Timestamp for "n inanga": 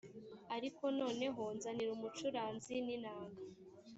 2.85-3.41